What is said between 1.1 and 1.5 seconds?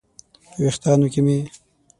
کې مې